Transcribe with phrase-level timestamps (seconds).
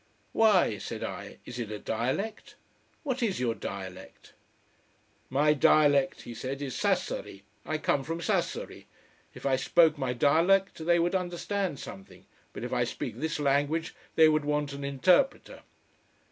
[0.31, 1.37] "Why?" said I.
[1.45, 2.55] "Is it a dialect?
[3.03, 4.33] What is your dialect?"
[5.29, 7.43] "My dialect," he said, "is Sassari.
[7.67, 8.85] I come from Sassari.
[9.35, 12.25] If I spoke my dialect they would understand something.
[12.51, 15.61] But if I speak this language they would want an interpreter."